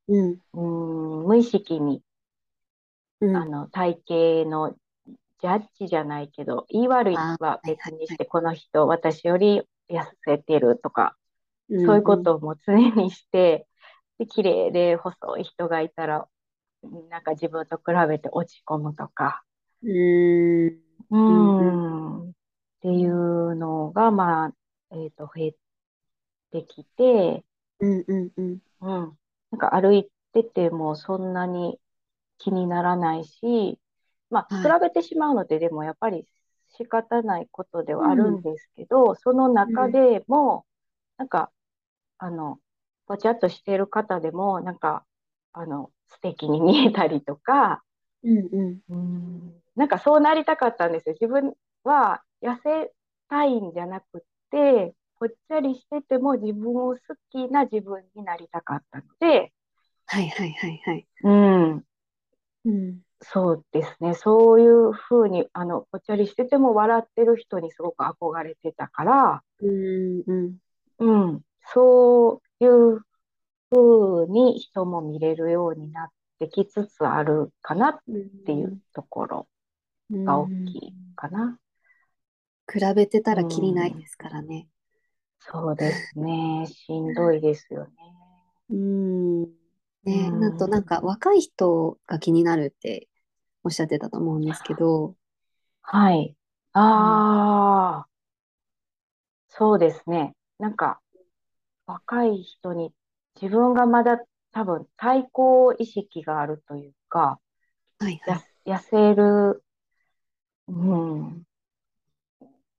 [0.08, 0.40] うん。
[0.54, 2.02] うん、無意識に、
[3.22, 3.36] うん。
[3.36, 4.00] あの、体
[4.44, 4.76] 型の
[5.42, 11.16] ジャッジじゃないけど、言い悪いあは別にして、この人、私より痩せてるとか、
[11.70, 13.68] うんそういうことをもう常にして、
[14.20, 16.28] で、綺麗で細い人がいたら、
[17.10, 19.44] なんか自分と比べて落ち込むとか、
[21.10, 22.30] うん。
[22.30, 22.34] っ
[22.82, 24.54] ていうのが、まあ、
[24.96, 25.56] えっと、増え
[26.52, 27.44] てきて、
[27.80, 28.60] うんうんうん。
[28.82, 29.18] うん、
[29.52, 31.80] なんか歩いててもそんなに
[32.44, 33.80] 気にならないし、
[34.30, 36.26] まあ、はい比べてしまうので、でもやっぱり
[36.78, 40.66] 仕方ないことではあるんですけど、その中でも、
[41.18, 41.52] なんか、
[42.18, 42.60] あの、
[43.08, 45.06] ぽちゃっとしてる方でも、なんか、
[45.54, 47.84] あの、素敵に見えたりとか、
[48.24, 48.80] うんうん。
[48.90, 51.16] うんなんかそうなりたかったんですよ。
[51.20, 51.54] 自分
[51.84, 52.94] は痩せ
[53.28, 56.98] たいんじゃなくて、ぽっちゃりしてても自分を好
[57.32, 59.52] きな自分になりたかったので、
[60.06, 61.08] はいはいはいはい。
[61.24, 61.30] う
[61.76, 61.84] ん、
[62.66, 63.02] うん。
[63.22, 64.14] そうですね。
[64.14, 70.58] そういうふうに、あの、ぽっちゃりしてても笑ってる人にすごく憧れてたから、うんうん。
[71.00, 71.42] うん、
[71.74, 73.00] そういう
[73.70, 76.08] ふうに人も見れるようになっ
[76.40, 78.00] てきつつあるかなっ
[78.46, 79.48] ていうところ
[80.12, 81.60] が大きいかな。
[82.72, 84.68] 比べてたらきりないですからね。
[85.40, 86.68] そうですね。
[86.68, 87.92] しんどいですよね。
[88.70, 89.63] うん。
[90.06, 93.10] ね、うんなんとなんか若い人が気になるって
[93.64, 95.16] おっしゃってたと思うんですけど、
[95.82, 96.36] はい。
[96.74, 98.10] ああ、
[99.50, 100.36] そうですね。
[100.60, 101.00] なんか、
[101.88, 102.94] 若い人に
[103.42, 104.20] 自分がまだ
[104.52, 107.40] 多分対抗意識があるというか、
[108.00, 108.72] はいはやい。
[108.72, 109.64] 痩せる、
[110.68, 111.46] うん、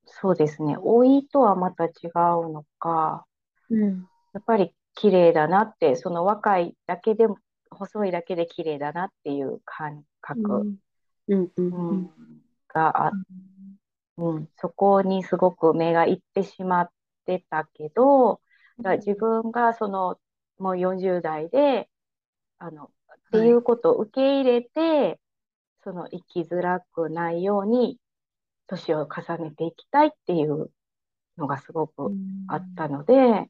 [0.06, 0.76] そうですね。
[0.76, 3.26] 老いとはまた違うのか、
[3.70, 4.08] うん。
[4.32, 7.38] やっぱり綺麗だなって、その若いだけでも、
[7.70, 10.74] 細いだけで綺麗だなっていう感覚。
[12.68, 13.12] があ、
[14.18, 16.88] うん、そこにすごく目がいってしまっ
[17.26, 18.40] てたけど、
[18.80, 20.18] だ自分がその
[20.58, 21.88] もう40代で、
[22.58, 22.88] あの、っ
[23.32, 25.20] ていうことを受け入れて、
[25.82, 27.98] その生きづらくないように
[28.66, 30.70] 年を重ねていきたいっていう
[31.36, 32.12] のがすごく
[32.48, 33.48] あったので、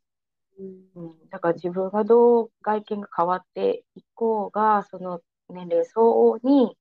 [0.58, 6.76] うん、だから自分がどう外見が変わっていこうが、その年齢相応に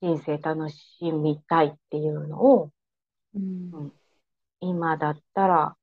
[0.00, 2.70] 人生楽しみたいっていうのを、
[3.34, 3.92] うんうん
[4.60, 5.76] 今だったら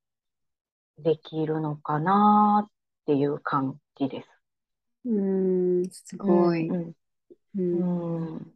[0.98, 2.72] できるのかなっ
[3.06, 4.28] ていう感じです。
[5.06, 6.68] うん、すごい。
[6.70, 6.94] うん
[7.56, 8.54] うん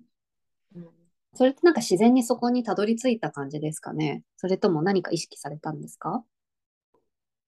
[1.36, 4.24] それってなんか自然にそこにたどり着いた感じですかね。
[4.38, 6.24] それとも何か意識されたんですか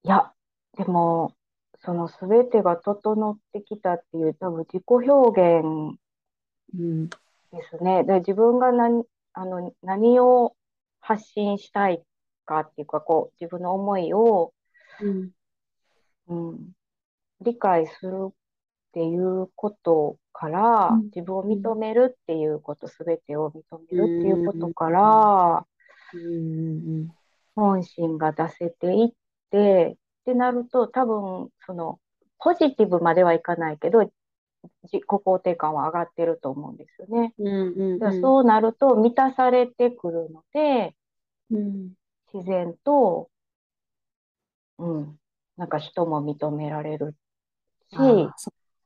[0.03, 0.31] いや、
[0.79, 1.35] でも、
[1.79, 5.99] その全てが整ってきたっていう、多分自己表現
[6.73, 7.09] うん。
[7.09, 7.17] で
[7.69, 8.05] すね。
[8.05, 10.55] で、自分が何、あの、何を
[11.01, 12.01] 発信したい
[12.45, 14.53] かっていうか、こう、自分の思いを、
[15.01, 15.31] うん。
[16.27, 16.71] うん、
[17.41, 18.33] 理解するっ
[18.93, 25.65] ていうことから、うん自分を認めるっていうこと、全てを認めるっていうことから、
[26.13, 27.09] うん。
[27.53, 29.11] 本心が出せていっ
[29.49, 29.97] て、
[30.29, 31.99] ってなると、多分、その、
[32.37, 34.01] ポジティブまではいかないけど、
[34.83, 37.33] 自己肯定感は上がってると思うんですよね。
[37.39, 37.97] うん。
[38.01, 38.21] うん。
[38.21, 40.95] そうなると満たされてくるので、
[41.49, 41.93] うん。
[42.33, 43.29] 自然と、
[44.77, 45.19] うん、
[45.57, 47.15] なんか人も認められる
[47.89, 47.97] し、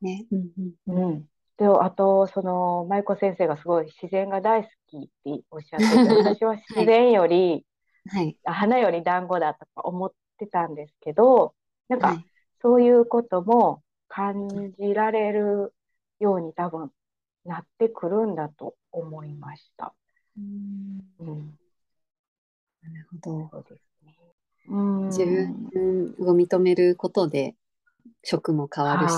[0.02, 0.26] ね。
[0.32, 0.52] うん。
[0.88, 1.10] うん。
[1.10, 1.30] うん。
[1.58, 7.66] で、あと、その、舞子先生がすごい自然が大好きっておっしゃってて、 私は自然より、
[8.06, 8.38] はい。
[8.46, 10.12] あ花より団子だとか思っ
[10.46, 11.54] てたんですけど、
[11.90, 12.26] なんか、はい。
[12.62, 14.48] そういうことも感
[14.80, 15.74] じられる
[16.20, 16.92] ように多分
[17.44, 19.94] なってくるんだと思いました。
[20.38, 21.60] うんうん、
[22.82, 23.50] なるほど。
[23.52, 24.18] そうですね。
[24.70, 25.08] うん。
[25.08, 27.56] 自分を認めることで
[28.24, 29.14] 食も変わるし。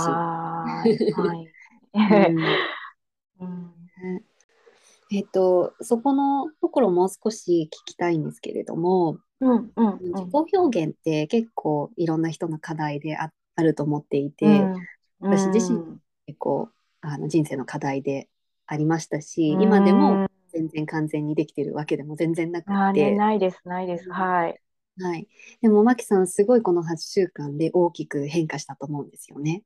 [5.12, 14.88] えっと、そこのところもう少し聞きたいんですけれども、うんうんうん自己表現って結構いろんな人の課題であ、あると思っていて、うん
[15.20, 16.70] 私自身うん結構
[17.02, 18.30] あの人生の課題で
[18.68, 24.10] ありましたし、うん今でも全然完全にできてるわけでも全然なくて、ないです、ないです。
[24.10, 24.60] はい。
[25.02, 25.28] はい。
[25.62, 29.64] でも、マキさん、すごいこの8週間で大きく変化したと思うんですよね。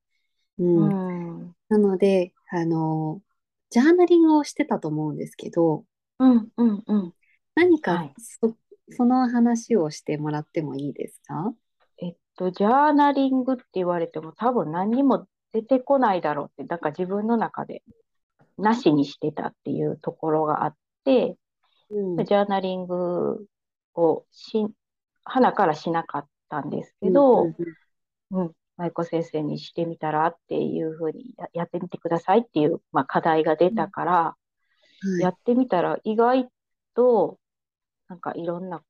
[0.58, 0.64] う。
[0.64, 1.56] うんん。
[1.70, 3.22] なので、あの、
[3.70, 5.86] ジャーナリングをしてたと思うんですけど、
[6.18, 7.14] うんうんうん。
[7.54, 8.58] 何かはいそ、
[8.92, 11.54] その話をしてもらってもいいですか？
[11.98, 17.84] えっと、ジャーナリングって言われても多分何にも出てこないだろうって、だから自分の中で
[18.58, 21.38] なしにしてたっていうところがあって、
[21.90, 22.24] うん。
[22.24, 23.48] ジャーナリング
[23.96, 24.68] をし、
[25.24, 27.56] 花からしなかったんですけど、うん
[28.32, 34.36] うんうん、舞子先生にしてみたらっていうふうにややってみてくださいっていう、まあ、課題が出たから、
[35.04, 35.20] うん。
[35.20, 36.48] やってみたら意外
[36.94, 37.39] と
[38.10, 38.84] なんかいろんな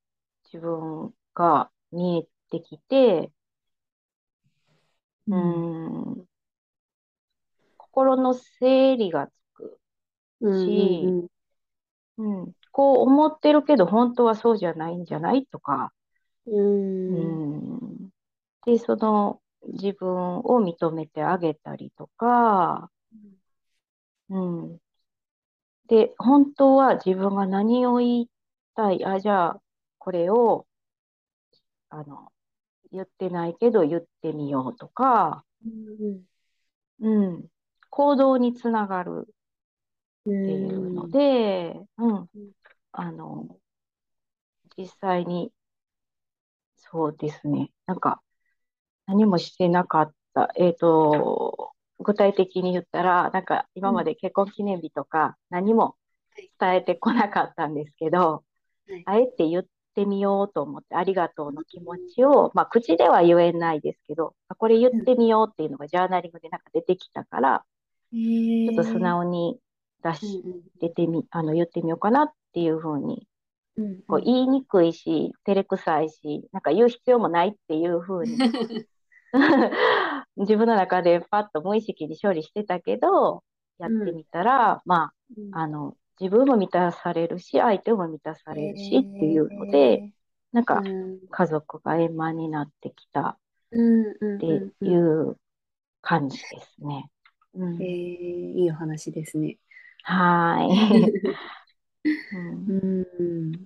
[0.46, 3.32] 自分が見えてきて、
[5.28, 5.70] ううん。
[6.22, 6.26] ん、
[7.78, 9.80] 心の整理がつく。
[10.42, 11.28] うんしうん。
[12.18, 15.94] うん、こう思ってるけど本当はそうじゃないんじゃないとか、
[16.46, 17.00] うん。
[17.08, 18.10] うん、
[18.66, 22.92] で、その自分を認めてあげたりとか、
[24.30, 24.80] うん。
[25.90, 28.30] で、本当は自分が何を言い
[28.76, 29.62] たい、あ、じゃあ、
[29.98, 30.66] これを、
[31.90, 32.32] あの、
[32.92, 35.46] 言ってないけど言ってみようとか、
[37.00, 37.46] うん、
[37.90, 39.28] 行動につながる
[40.26, 42.30] うんっていうので、うん、
[42.92, 43.58] あの、
[44.78, 45.52] 実際に、
[46.76, 48.22] そうですね、なんか、
[49.06, 50.52] 何もしてなかった。
[50.56, 55.96] えっと、具体的に言ったら、なんか今まで結婚記念日とか何も
[56.60, 58.49] 伝えてこなかったんですけど、はい
[59.06, 67.66] あえて言ってみようと思って、ありがとうの気持ちを、まあ口では言えないですけど、あこれ言ってみようっていうのがジャーナリングでなんか出てきたから、
[68.66, 69.60] ちょっと素直に
[70.04, 70.46] 出し、
[70.80, 73.28] 出てみ、あの、言ってみようかなっていうふうに、
[74.08, 78.38] こう言いにくいし、照れくさいし、なんか言う必要もないっていうふうに
[80.38, 83.44] 自分の中でパッと無意識に処理してたけど、
[83.80, 85.06] やってみたら、ま
[85.54, 90.06] あ、あの、自分も満たされるし、相手も満たされるしっていうので、
[90.52, 90.84] なんか
[91.32, 93.40] 家族が円満になってきたっ
[94.40, 95.38] ていう
[96.02, 97.12] 感じですね。
[97.56, 99.58] うんえーいいお話ですね。
[100.04, 100.66] はー
[101.10, 101.20] い。
[102.32, 102.74] うんう
[103.58, 103.66] ん。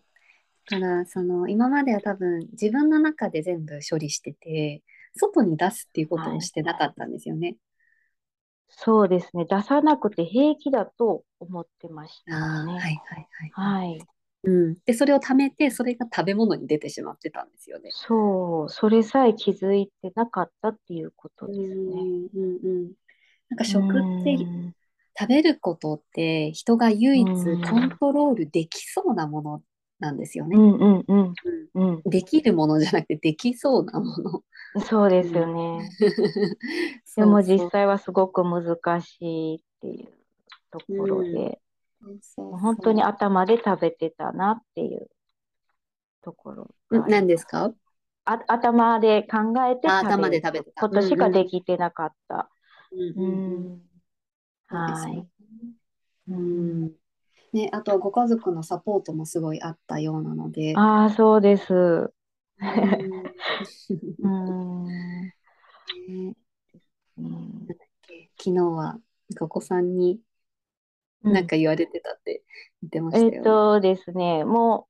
[0.70, 4.84] だから、その、今までは多分自分の中で全部処理してて、
[5.18, 7.58] 外に出すっていうことをしてなかったんですよね。
[8.78, 9.46] そうですね。
[9.46, 12.84] 出さなくて平気だと思ってましあたあ、ね。
[12.84, 13.56] はいはいはい。
[13.56, 14.08] はい。
[14.44, 14.78] うん。
[14.86, 17.96] で、それを貯めて、それが食べ物に出てしまってたんですよね。
[17.96, 22.10] そう、それさえ気づいてなかったっていうことうですね。
[22.22, 22.94] んうんうん。
[23.50, 24.74] なんかう食ってん、
[25.20, 29.64] 食べることって人が唯う一コンん、トロールできそうなもの
[30.00, 30.58] なんですよね。
[30.58, 32.06] うん、うん、うん、ううん。
[32.06, 34.44] できるものじゃなくてできそうなもの。
[34.80, 34.82] ん。
[34.82, 35.40] そうですうん。
[35.40, 35.96] よね。
[37.16, 37.60] でも実。
[37.70, 40.14] 際はすごく難しいっていう
[40.72, 41.34] とうころん。
[41.34, 41.60] で、
[42.02, 45.08] そうそう本当にそ頭で食べてたなっていう
[46.22, 46.70] ところ。
[46.90, 47.74] 何ですか？
[48.26, 49.38] あ、頭で考
[49.70, 51.50] えてあ、食べ頭でる食べてことしかでうん。
[51.50, 52.50] きてなかった。
[52.92, 53.82] うんううんうん。
[54.68, 55.28] はい。
[56.30, 56.86] ううん。
[56.86, 56.92] ん。
[57.52, 61.74] ね、あとご家族のサポートもすごいあったようなので、ああ、そうです。
[61.74, 62.12] うん。
[64.20, 65.34] うん。
[67.30, 67.68] ね、うん。
[67.68, 69.00] なんだっけ、昨日は、
[69.42, 70.22] お子さんに
[71.24, 72.44] うんなんか言われてたって
[72.82, 73.50] 言ってましえったよね。
[73.50, 74.88] とですね、も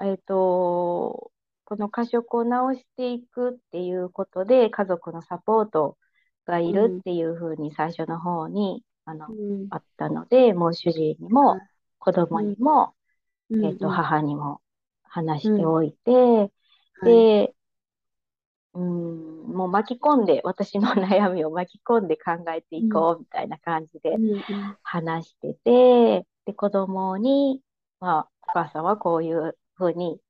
[0.00, 1.32] う、えっと、
[1.64, 5.98] この過食を直していくっていうことで、家族のサポート
[6.46, 6.76] がいうん。
[6.76, 9.68] るっていうふうに最初の方にあのうん。
[9.70, 11.60] あったので、もう主人にもは
[11.98, 12.40] 子供。
[12.40, 12.94] にも、
[13.62, 13.92] えっと、うん。
[13.92, 13.94] うん。
[13.96, 14.60] 母にも
[15.04, 15.56] 話しうん。
[15.58, 16.52] ておいて、
[17.00, 17.12] はい。
[17.12, 17.54] で、
[18.76, 22.88] うん、もう巻き込んで、私の悩みを巻き込んで考えていうん。
[22.88, 24.44] こうみたいな感じでうん。
[24.48, 24.76] うん。
[24.82, 27.62] 話してて、で、子供に、
[28.00, 30.20] まあ、お母さんはこういうふうに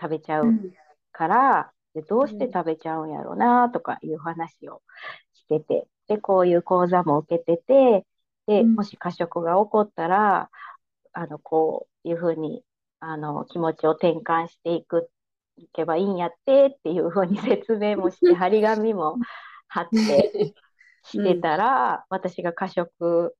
[0.00, 0.72] 食べちゃううん。
[1.12, 2.52] から、で、どうしてうん。
[2.52, 4.82] 食べちゃうんやろうなとかいう話を
[5.34, 8.06] してて、で、こういう講座も受けてて、
[8.46, 8.84] で、もうん。
[8.84, 10.50] し過食が起こったら、
[11.12, 12.64] あの、こういうふうに、
[13.00, 15.04] あの、気持ちを転換していく、い
[15.72, 19.18] けばいいんやってっていうふうに説明もして、張り紙も
[19.68, 20.34] 貼って
[21.02, 21.46] してうん。
[21.48, 23.36] たら、私が過食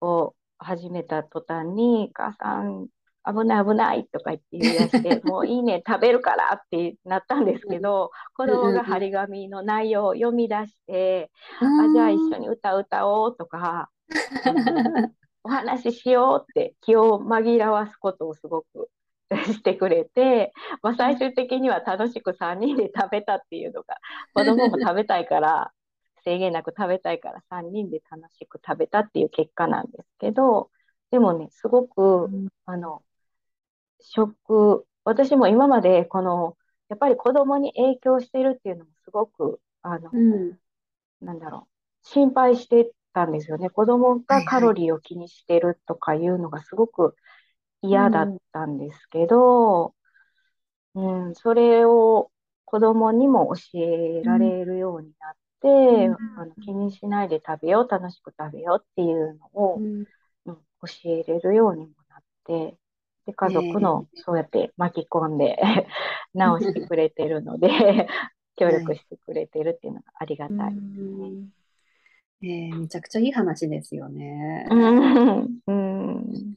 [0.00, 2.88] を始めた途端に、母さん、
[3.26, 7.76] 危ない危ないとか言って言い出して、もういいね、食べるからってなったんですうん。
[7.76, 8.52] けど、子うん。
[8.52, 9.08] 供が張うん。
[9.08, 11.30] り紙の内容を読み出して、
[11.60, 13.90] うあ、じゃあ一緒に歌歌おうとか、
[14.42, 18.90] あの、ーお話ししようって気を紛らわすことをすごく
[19.44, 23.96] してくれて、まあ、最終的には楽しく3人で食べたっていうのが、
[24.32, 25.72] 子供も食べたいから、
[26.24, 30.70] 制限なく食べたいから3人で楽しく食べたっていう結果なんですけど、
[31.10, 32.30] でもね、すごく、
[32.66, 33.02] あの、
[34.00, 36.56] 食、私も今までこの、
[36.88, 40.58] やっぱり子供に影響してるっていうのもすごく、あの、うん。
[41.20, 41.68] なんだろ
[42.04, 43.70] う、心配してたんですよね。
[43.70, 44.72] 子供がカロ。
[44.72, 47.16] リーを気にしてるとかいうのがすごく
[47.88, 48.38] 嫌だっうん。
[48.52, 49.94] たんですけど、
[50.94, 52.30] うん、それを
[52.64, 54.30] 子供にも教えうん。
[54.30, 56.16] られるようになって、うん。
[56.36, 60.06] あの気にしないで食べよう、楽しく食べようっていうのを、うん。
[60.46, 60.62] うん、教
[61.10, 62.78] えれるようにもなって、
[63.26, 65.58] で、家族のえそうやって巻き込んで
[66.34, 67.68] 直してくれてるので
[68.56, 68.70] 協。
[68.70, 71.34] 力してくれてるっていうのがありがうたいですね。
[71.40, 71.52] ん。
[72.42, 74.08] えー、めちゃくちゃいい話ですよ
[74.68, 74.74] うね。
[74.74, 76.56] ん、うん、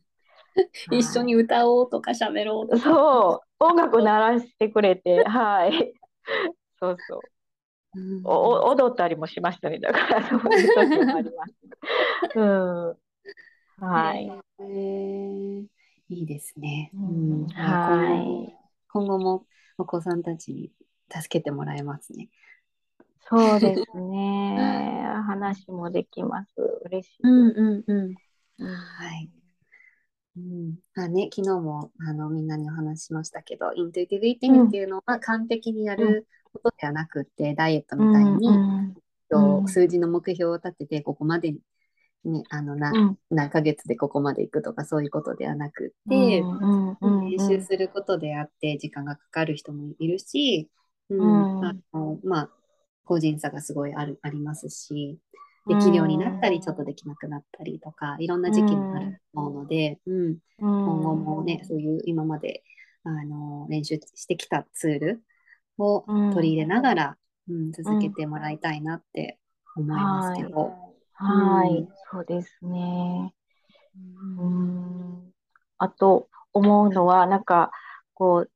[0.89, 2.69] 一緒はに歌おうとか喋ろうい。
[2.69, 2.83] とか。
[2.83, 5.93] そう、音楽鳴らしてくれて、 はい。
[6.79, 7.25] そうそ
[7.95, 7.99] う。
[7.99, 8.71] うお、ん。
[8.71, 9.79] 踊ったりもしましたね。
[9.79, 11.53] だからそういう時もあります。
[12.35, 12.97] うん。
[13.79, 14.31] はい。
[14.59, 15.67] えー、
[16.09, 16.91] いいですね。
[16.93, 18.57] うん、はい。
[18.89, 19.45] 今後も
[19.77, 20.71] お子さんたちに
[21.09, 22.29] 助けてもらえますね。
[23.29, 25.03] そうですね。
[25.27, 26.53] 話もできます。
[26.85, 27.21] 嬉しい。
[27.23, 27.83] うんうん。
[27.87, 28.15] うん。
[28.65, 29.29] はい。
[30.37, 34.77] うん、あね、昨日もあのみんなにお話ししましたけど、イントゥイティブイーティングってうん。
[34.77, 36.15] いうのは完璧にやうん。
[36.15, 38.37] ることではなくって、ダイエットみたいうん。
[38.37, 38.97] うにん。
[39.33, 39.67] うとん。
[39.67, 41.61] 数字の目標を立てて、ここまでに、
[42.25, 43.17] ね、あのなうん。
[43.31, 46.97] 何ヶ月でここまで行くとかそういうことではなくって、うん。
[47.01, 47.33] うん。
[47.33, 47.59] 練うん。
[47.59, 50.69] 習することであって時間がかかる人もいるし、
[51.09, 51.81] ううん、あん。
[51.93, 52.49] のまあ、
[53.05, 55.37] 個人差がすごいあるありますし、う
[55.67, 56.51] できるようになったん。
[56.51, 59.17] り、ちょっとできなくなったりとか、いろんなう時期もあるん。
[59.35, 61.17] と思うので、うん、う今後ん。
[61.17, 62.63] もね、そういう今まで
[63.03, 65.23] あの練習してきたツール
[65.77, 66.31] をうん。
[66.31, 67.17] 取り入れながら、
[67.49, 68.15] うん、続けうん。
[68.15, 69.39] てもらいたいなって
[69.75, 70.41] 思いますはい。
[70.41, 70.77] けど、
[71.27, 71.87] うはい。
[71.89, 73.33] ん、そうですね。
[73.95, 73.99] う
[74.37, 75.33] うん、ん。
[75.77, 77.71] あと、思うのは、なんか、
[78.13, 78.51] こう、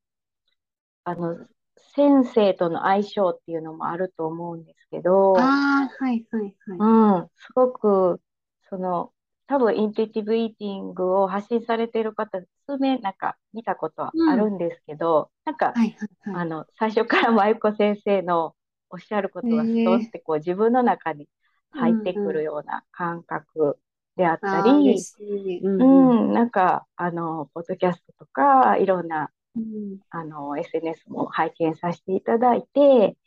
[1.04, 1.48] あの、
[1.96, 6.86] 先生との相性っていうのもあると思うんですけど、ああ、はいはいはい。
[7.18, 8.22] うん、すごく、
[8.70, 9.14] その、
[9.48, 14.46] 多分インテュイティブイーティングを発信されている方、数名なんか見たことはあうん。
[14.46, 16.40] るんですけど、なんか、はいはいはい。
[16.40, 18.56] あの、最初から真由子先生の
[18.90, 21.28] おっしゃるこえとがストンっー、てこう自分の中に
[21.74, 22.46] う入ってくるんうん。
[22.46, 23.78] ような感覚
[24.16, 25.66] であったり、嬉しい。
[25.66, 33.18] ううんん、なんか、あの、ポッドキャストとか、いろんな、うんあの、SNS も拝見させていただいて、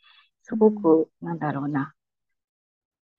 [0.43, 1.93] すごく、なんだろうな、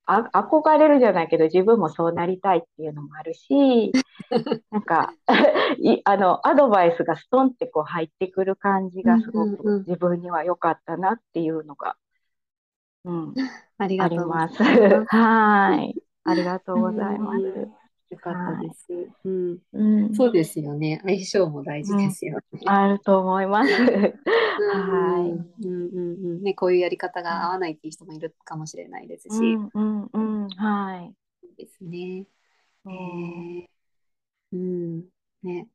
[0.07, 3.99] あ、憧れるじゃないけど、自分もそうなりたいっていうのもあるし、
[4.71, 5.17] なんか、
[5.79, 11.97] い、あの、アドバイスがストンってこう入ってくる感じがすごく自分には良かったなっていうのが、
[13.05, 13.35] うん、
[13.79, 14.55] ありあがとうございります。
[14.59, 15.07] ます。
[15.07, 15.97] はい。
[16.25, 17.71] ありがとうございます。
[18.11, 18.87] うんよかったです。
[19.25, 21.01] うん、うん、そうですよね。
[21.05, 22.61] 相性も大事ですよね。
[22.67, 23.73] あると思います。
[23.73, 25.31] うんはい。
[25.31, 31.15] うんうんうんね、こういうやり方が合わないっていう人もいるかもしれないですうし、んうんうん、はい。
[31.57, 32.27] ですね。
[32.89, 33.69] え
[34.53, 35.01] うん、
[35.43, 35.67] ね、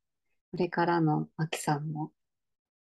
[0.52, 2.12] これからのあきさんも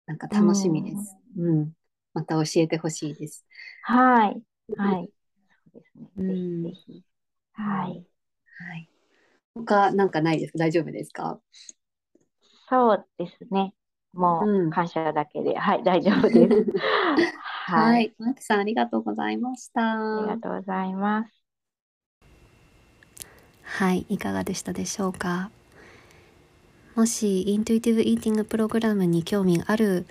[0.05, 1.17] なんか楽しみです。
[1.37, 1.73] うん、
[2.13, 3.45] また教えてほしいです。
[3.83, 4.41] はい。
[4.77, 5.09] はい。
[5.73, 6.09] そうですね。
[6.17, 7.03] うんぜひぜひ。
[7.53, 7.89] はい。
[7.89, 8.89] はい。
[9.55, 10.59] 他なんかないですか？
[10.59, 11.39] 大丈夫ですか？
[12.69, 13.73] そうですね。
[14.13, 16.71] もうんう感謝だけで、はい、大丈夫です。
[17.65, 18.01] は はい。
[18.01, 18.15] い。
[18.19, 19.81] あきさんありがとうございました。
[20.15, 21.43] ありがとうございます。
[23.63, 25.49] はい、いかがでしたでしょうか？
[26.95, 30.05] もしイントゥイティブイーティングプログラムに興味ある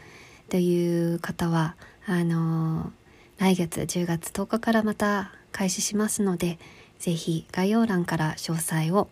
[0.51, 1.77] という方は
[2.07, 2.93] あの
[3.39, 6.59] 来月10月10日からまた開始しますので
[7.03, 9.09] ぜひ概要欄から詳細を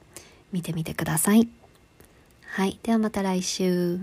[0.52, 1.48] 見てみてください。
[2.46, 3.98] はい、ではまた来週。